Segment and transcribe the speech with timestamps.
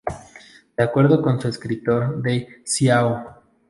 [0.75, 3.35] De acuerdo con un escritor de Ciao!